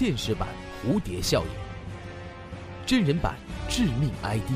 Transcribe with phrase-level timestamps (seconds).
[0.00, 0.46] 现实版
[0.80, 1.48] 蝴蝶效应，
[2.86, 3.34] 真人版
[3.68, 4.48] 致命 ID，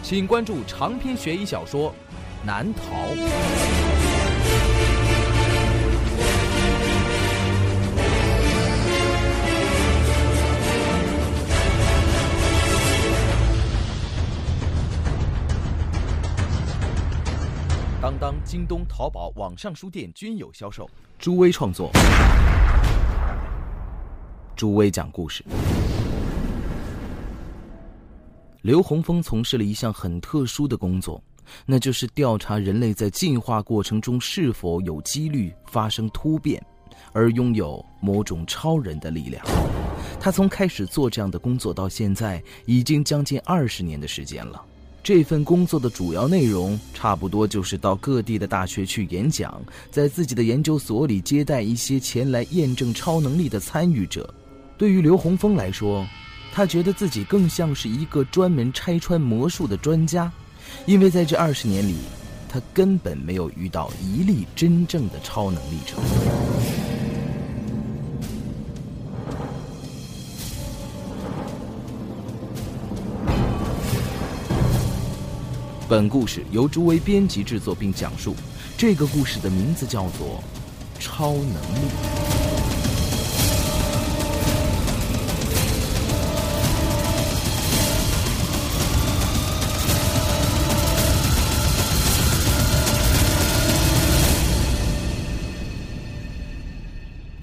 [0.00, 1.90] 请关注长篇悬疑小说
[2.46, 2.82] 《难逃》。
[18.00, 20.88] 当当、京东、淘宝网上书店均有销售。
[21.18, 21.90] 朱威创作，
[24.56, 25.44] 朱威讲故事。
[28.62, 31.22] 刘洪峰从事了一项很特殊的工作，
[31.64, 36.60] 那就是调查人类在进化过程中是否有几率发生突变，
[37.12, 39.44] 而拥有某种超人的力量。
[40.18, 44.60] 他从开始做这样的工作到现在，已经将近二十年的时间了。
[45.04, 54.34] 这份工作的主要内容，差不多就是到各地的大学去演讲，在自己的研究所里接待一些前来验证超能力的参与者。
[54.78, 56.06] 对于刘洪峰来说，
[56.52, 60.30] 他觉得自己更像是一个专门拆穿魔术的专家，
[60.84, 61.96] 因为在这二十年里，
[62.46, 65.96] 他根本没有遇到一例真正的超能力者。
[75.88, 78.34] 本故事由朱威编辑制作并讲述。
[78.76, 80.42] 这个故事的名字叫做
[81.02, 81.88] 《超能力》。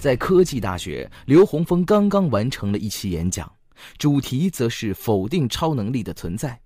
[0.04, 3.50] 在科技大学，刘洪峰刚刚完成了一期演讲，
[3.96, 6.60] 主题则是否定超能力的存在。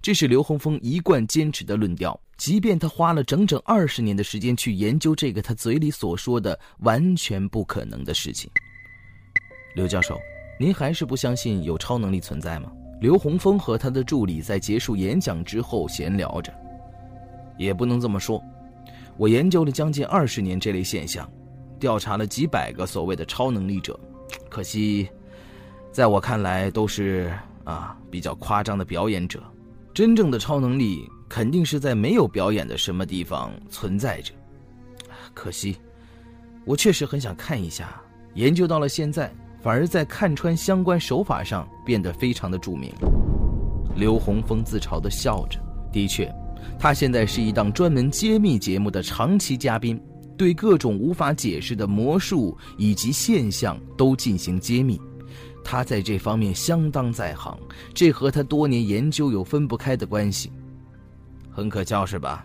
[0.00, 8.48] 这是刘洪峰一贯坚持的论调，即便他花了整整二十年的时间去研究这个他嘴里所说的完全不可能的事情。
[9.74, 10.16] 刘教授，
[10.56, 12.70] 您还是不相信有超能力存在吗？
[13.00, 16.54] 刘洪峰和他的助理在结束演讲之后闲聊着。
[17.58, 18.40] 也不能这么说，
[19.16, 21.28] 我研究了将近二十年这类现象，
[21.78, 23.98] 调查了几百个所谓的超能力者，
[24.48, 25.08] 可惜，
[25.92, 27.32] 在我看来都是
[27.64, 29.42] 啊比较夸张的表演者。
[29.92, 34.32] 真正的超能力肯定是在没有表演的什么地方存在着，
[35.32, 35.76] 可惜，
[36.64, 38.00] 我确实很想看一下。
[38.34, 42.92] 研究到了现在，反而在看穿相关手法上变得非常的著名。
[43.94, 45.60] 刘洪峰自嘲的笑着，
[45.92, 46.28] 的确，
[46.76, 50.02] 他现在是一档专门揭秘节目的长期嘉宾，
[50.36, 55.00] 对各种无法解释的魔术以及现象都进行揭秘。
[55.64, 57.58] 他在这方面相当在行，
[57.94, 60.52] 这和他多年研究有分不开的关系。
[61.50, 62.44] 很可笑是吧？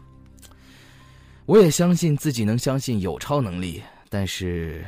[1.46, 4.86] 我也相信自己能相信有超能力，但是，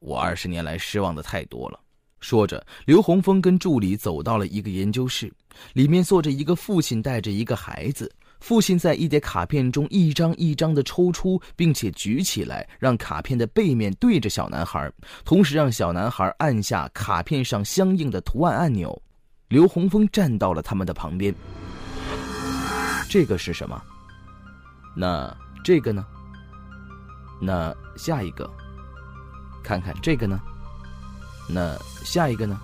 [0.00, 1.80] 我二十年来失望的太多了。
[2.20, 5.32] 说着，刘洪峰跟助理走到了一个研究室，
[5.72, 8.12] 里面坐着一个父亲带着一个孩子。
[8.44, 14.92] 父亲在一叠卡片中一张一张的抽出，并且举起来，让卡片的背面对着小男孩，
[15.24, 19.00] 同时让小男孩按下卡片上相应的图案按钮。
[19.48, 21.34] 刘洪峰站到了他们的旁边。
[23.08, 23.82] 这个是什么？
[24.94, 25.34] 那
[25.64, 26.04] 这个呢？
[27.40, 28.46] 那下一个？
[29.62, 30.38] 看看这个呢？
[31.48, 32.60] 那下一个呢？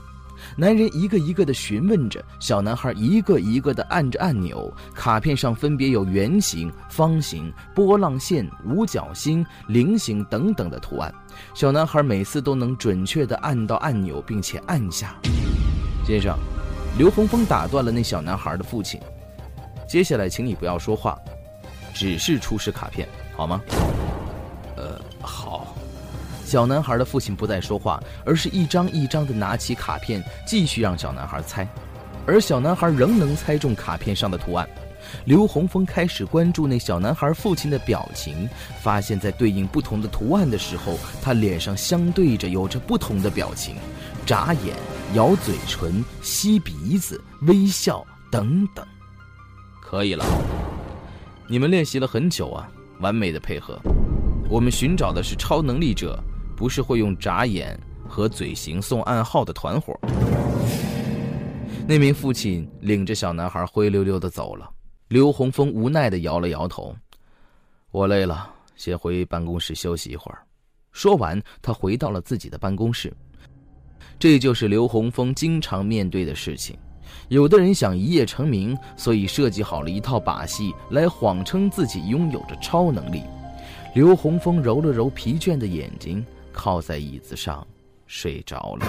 [0.56, 4.72] 男人一个一个的询问着，小男孩一个一个的按着按钮。
[4.94, 11.12] 卡片上分别有圆形、方形、波浪线、五角星、菱形等等的图案。
[11.54, 15.14] 小男孩每次都能准确的按到按钮，并且按下。
[16.04, 16.36] 先生，
[16.98, 19.00] 刘洪峰打断了那小男孩的父亲。
[19.88, 21.18] 接下来，请你不要说话，
[21.94, 23.60] 只是出示卡片，好吗？
[24.76, 25.76] 呃，好。
[26.50, 31.64] 小男孩的父亲不再说话，而是一张一张的拿起卡片，继续让小男孩猜。
[32.26, 34.68] 而小男孩仍能猜中卡片上的图案。
[35.26, 38.48] 刘洪峰开始关注那小男孩父亲的表情，
[38.82, 43.76] 发现，在对应不同的图案的时候，他脸上相对着有着不同的表情：
[44.26, 44.74] 眨眼、
[45.14, 48.84] 咬嘴唇、吸鼻子、微笑等等。
[49.80, 50.24] 可以了，
[51.46, 52.68] 你们练习了很久啊，
[52.98, 53.78] 完美的配合。
[54.48, 56.20] 我们寻找的是超能力者。
[56.60, 57.74] 不是会用眨眼
[58.06, 59.98] 和嘴型送暗号的团伙。
[61.88, 64.68] 那名父亲领着小男孩灰溜溜的走了。
[65.08, 66.94] 刘洪峰无奈的摇了摇头
[67.90, 68.46] ：“我累了，
[68.76, 70.38] 先回办公室休息一会儿。”
[70.92, 73.10] 说完，他回到了自己的办公室。
[74.18, 76.76] 这就是刘洪峰经常面对的事情。
[77.30, 83.22] 有的人想一夜成名，所以设计好了一套把戏来谎称自己拥有着超能力。
[83.94, 86.22] 刘洪峰揉了揉疲倦的眼睛。
[86.52, 87.66] 靠在椅子上，
[88.06, 88.86] 睡着了。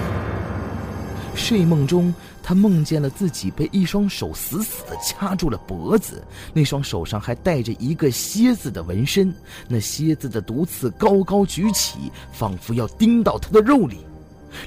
[1.33, 2.13] 睡梦中，
[2.43, 6.21] 他梦见了自己被一双手死死地掐住了脖子，
[6.53, 9.33] 那双手上还带着一个蝎子的纹身，
[9.69, 13.99] 那蝎子的毒刺高高举起，仿佛要钉到他的肉里。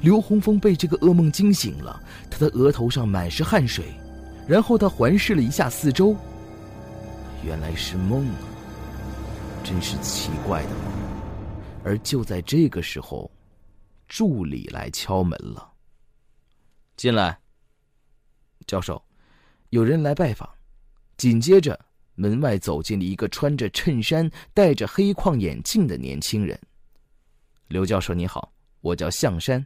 [0.00, 2.00] 刘洪峰被这个噩梦惊醒了，
[2.30, 3.84] 他的额头上满是汗水，
[4.48, 6.16] 然后他环视了一下四周，
[7.44, 8.40] 原来是梦啊，
[9.62, 10.93] 真是奇怪的梦。
[11.84, 13.30] 而就在这个时候，
[14.08, 15.70] 助理来敲门了。
[16.96, 17.38] 进来，
[18.66, 19.00] 教授，
[19.68, 20.48] 有人来拜访。
[21.18, 21.78] 紧接着，
[22.14, 26.58] 门外走进了一个穿着衬衫、戴着黑框眼镜的年轻人。
[27.68, 29.64] 刘教授你好，我叫向山。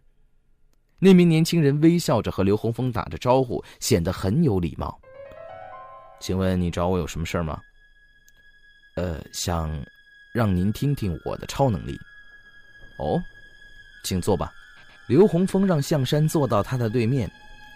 [0.99, 5.01] 那名年轻人微笑着和刘洪峰打着招呼，显得很有礼貌。
[6.19, 7.61] 请问你找我有什么事儿吗？
[8.97, 9.71] 呃，想
[10.33, 11.99] 让您听听我的超能力。
[12.99, 13.23] 哦，
[14.03, 14.53] 请坐吧。
[15.07, 17.31] 刘洪峰让向山坐到他的对面。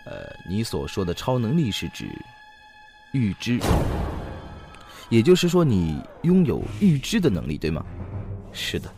[0.05, 2.07] 呃，你所说的超能力是指
[3.13, 3.61] 预知，
[5.11, 7.85] 也就是说你拥有预知的能力，对吗？
[8.53, 8.93] 是的。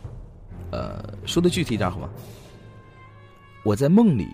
[0.71, 2.09] 呃，说的具体一点好吗？
[3.63, 4.27] 我在梦里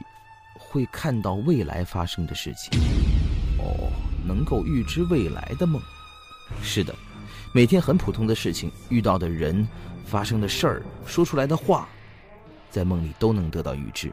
[0.57, 2.79] 会看到未来发生的事情。
[3.59, 3.91] 哦，
[4.25, 5.81] 能够预知未来的梦。
[6.63, 6.95] 是的，
[7.53, 9.67] 每天很普通的事情，遇到的人，
[10.05, 11.87] 发生的事儿，说出来的话。
[12.69, 14.09] 在梦里都能得到预知，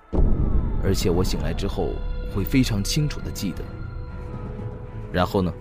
[0.82, 1.90] 而且我醒来之后
[2.34, 3.62] 会非常清楚的记得。
[5.12, 5.54] 然后呢？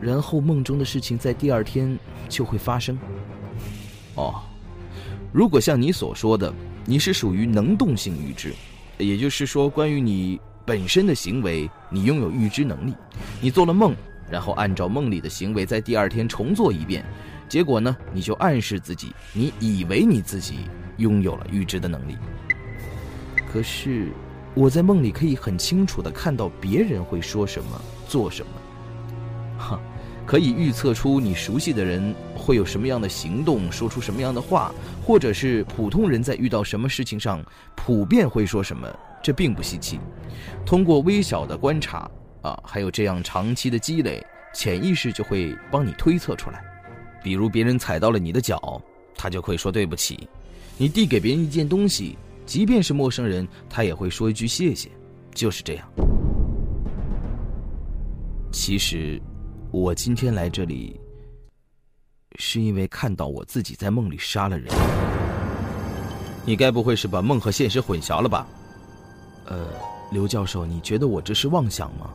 [0.00, 1.98] 然后梦中的事情在第二天
[2.30, 2.98] 就会发生。
[4.14, 4.40] 哦，
[5.32, 6.50] 如果像你所说的，
[6.86, 8.54] 你是属于能动性预知，
[8.96, 12.94] 也就是说，关于你本身的行为，你拥有预知能力。
[13.42, 13.94] 你做了梦，
[14.30, 17.04] 然后按照梦里的行为在第二天重做一遍，
[17.48, 20.60] 结果呢，你就暗示自己，你以为你自己。
[20.98, 22.16] 拥有了预知的能力，
[23.52, 24.08] 可是
[24.54, 27.78] 我在梦里可以很清楚的看到别人会说什么、
[28.08, 29.80] 做什么，哈，
[30.24, 34.72] 可以预测出你熟悉的人会有什么样的行动、说出什么样的话，
[35.04, 37.44] 或者是普通人在遇到什么事情上
[37.74, 38.88] 普遍会说什么，
[39.22, 40.00] 这并不稀奇。
[40.64, 42.10] 通过微小的观察
[42.46, 46.64] 啊，还有这样长期的积累，潜意识就会帮你推测出来。
[47.20, 48.80] 比如别人踩到了你的脚，
[49.16, 50.28] 他就会说对不起。
[50.78, 54.88] 你递给别人一件东西，即便是陌生人，他也会说一句谢谢，
[55.34, 55.88] 就是这样。
[58.52, 59.20] 其实，
[59.72, 61.00] 我今天来这里，
[62.38, 64.72] 是因为看到我自己在梦里杀了人。
[66.44, 68.46] 你该不会是把梦和现实混淆了吧？
[69.46, 69.66] 呃，
[70.12, 72.10] 刘教授，你觉得我这是妄想吗？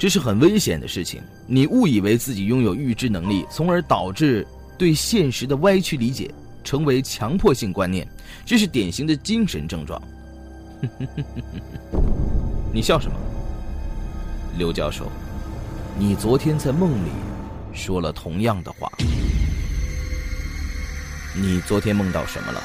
[0.00, 1.22] 这是很危险的事情。
[1.46, 4.46] 你误以为自己拥有预知能力，从而导致
[4.78, 6.28] 对现实的歪曲理解。
[6.62, 8.06] 成为强迫性观念，
[8.44, 10.00] 这是典型的精神症状。
[12.70, 13.14] 你笑什么，
[14.58, 15.10] 刘教授？
[15.98, 17.10] 你昨天在梦里
[17.72, 18.90] 说了同样的话。
[21.34, 22.62] 你昨天梦到什么了？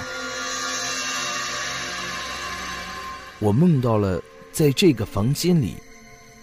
[3.40, 4.22] 我梦到了，
[4.52, 5.76] 在这个房间里，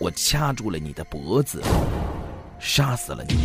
[0.03, 1.63] 我掐住了你的脖子，
[2.59, 3.37] 杀死了你。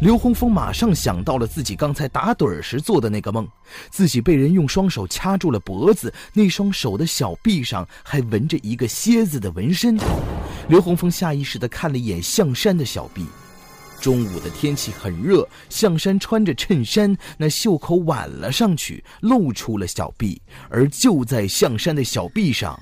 [0.00, 3.48] 刘洪峰马上想到了自己刚才打盹时做的那个梦，
[3.90, 9.98] 自己被人用双手掐住了脖子，那双手的小臂上还纹着一个蝎子的纹身。
[10.68, 13.26] 刘洪峰下意识地看了一眼象山的小臂。
[14.00, 20.40] 中午的天气很热，象山穿着衬衫，那袖口挽了上去，露出了小臂。
[20.70, 22.80] 而就在象山的小臂上。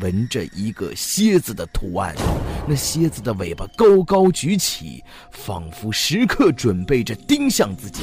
[0.00, 2.14] 纹着一个蝎子的图案，
[2.68, 8.02] 那蝎子的尾巴高高举起，仿佛时刻准备着盯向自己。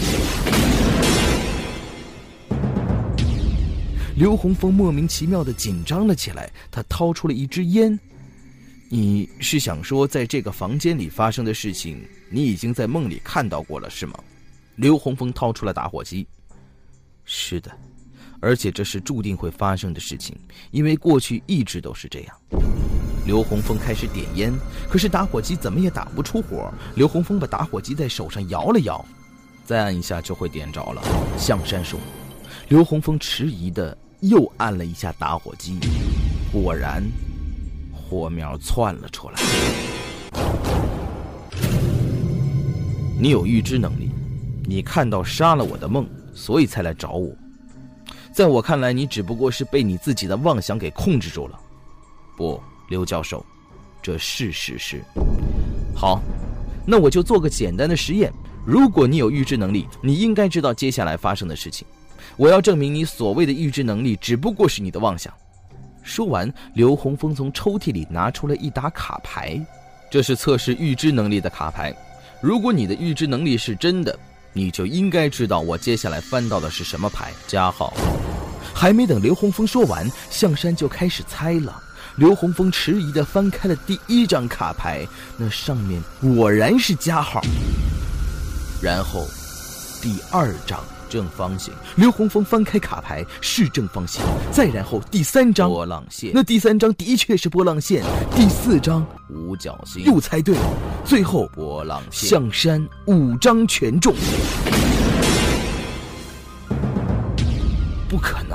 [4.16, 8.00] 刘洪峰莫名其妙的紧张了起来，他掏出了一支烟。
[8.90, 14.14] 你是想说，在这个房间里发生的事情，你已经在梦里看到过了，是吗？
[14.76, 16.28] 刘洪峰掏出了打火机。
[17.26, 17.72] 是的。
[18.44, 20.36] 而且这是注定会发生的事情，
[20.72, 22.36] 因为过去一直都是这样。
[23.26, 24.52] 刘洪峰开始点烟，
[24.90, 26.70] 可是打火机怎么也打不出火。
[26.96, 29.04] 刘洪峰把打火机在手上摇了摇，
[29.64, 31.02] 再按一下就会点着了。
[31.38, 31.98] 向山说
[32.68, 35.80] ：“刘洪峰迟疑的又按了一下打火机，
[36.52, 37.02] 果然，
[37.94, 39.40] 火苗窜了出来。
[43.18, 44.10] 你有预知能力，
[44.66, 47.34] 你看到杀了我的梦，所以才来找我。”
[48.34, 51.60] 在我看来，你只不过是被你自己的妄想给控制住了。
[52.36, 52.60] 不，
[52.90, 53.46] 刘教授，
[54.02, 55.04] 这是事实。
[55.96, 56.20] 好，
[56.86, 58.34] 那我就做个简单的实验。
[58.66, 61.86] 如果你有预知能力，你应该知道接下来发生的事情。
[62.36, 65.32] 我要证明你所谓的预知能力只不过是你的妄想。
[66.02, 69.64] 说完，刘洪峰从抽屉里拿出了一沓卡牌，
[70.10, 71.96] 这是测试预知能力的卡牌。
[72.42, 74.18] 如果你的预知能力是真的，
[74.54, 77.32] 你就应该知道我接下来翻到的是什么牌。
[77.48, 77.94] 加号。
[78.74, 81.82] 还没等刘洪峰说完，向山就开始猜了。
[82.16, 87.42] 刘洪峰迟疑的翻开了第一张卡牌，那上面果然是加号。
[88.82, 89.26] 然后，
[90.02, 91.74] 第二张正方形。
[91.96, 94.22] 刘洪峰翻开卡牌是正方形。
[94.52, 98.04] 再然后第三张波浪线，那第三张的确是波浪线。
[98.36, 100.62] 第四张五角星，又猜对了。
[101.06, 104.14] 最后波浪线，象山五张全中。
[108.08, 108.53] 不可能，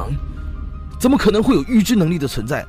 [0.98, 2.66] 怎么可能会有预知能力的存在？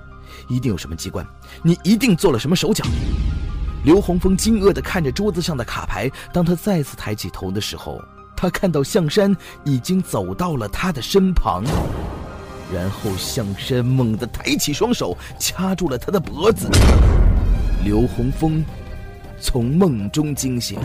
[0.48, 1.26] 一定有什么机关，
[1.64, 2.84] 你一定做了什么手脚。
[3.84, 8.02] 刘洪峰惊愕地看着桌子上的卡牌，当他再次抬起头的时候，
[8.36, 11.64] 他看到象山已经走到了他的身旁，
[12.74, 16.70] 然后象山猛地抬起双手掐住了他的脖子。
[17.84, 18.64] 刘洪峰
[19.40, 20.80] 从梦中惊醒。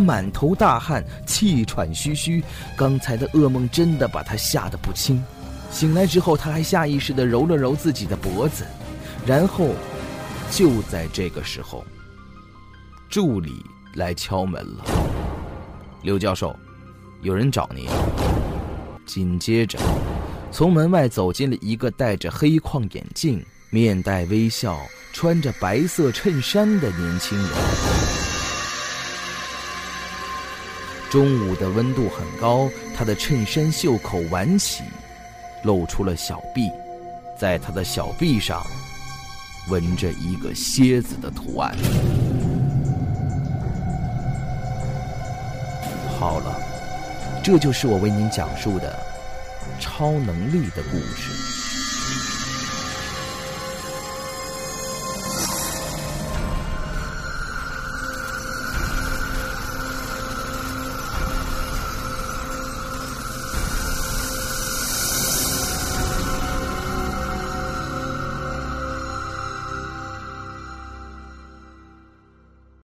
[0.00, 2.42] 满头大汗，气喘吁吁。
[2.76, 5.22] 刚才的噩梦真的把他吓得不轻。
[5.70, 8.64] 醒来之后，他还下意识地揉了揉自己的脖子。
[9.26, 9.68] 然后，
[10.50, 11.84] 就在这个时候，
[13.08, 13.64] 助理
[13.94, 14.84] 来敲门了。
[16.02, 16.56] 刘教授，
[17.22, 17.86] 有人找您。
[19.06, 19.78] 紧接着，
[20.50, 24.78] 从门外走进了一个戴着黑框眼镜、面带微笑、
[25.12, 28.29] 穿着白色衬衫的年轻人。
[31.10, 34.84] 中午的温度很高，他的衬衫袖口挽起，
[35.64, 36.70] 露出了小臂，
[37.36, 38.64] 在他的小臂上
[39.68, 41.76] 纹着一个蝎子的图案。
[46.16, 46.56] 好了，
[47.42, 48.96] 这就是我为您讲述的
[49.80, 51.59] 超能力的故事。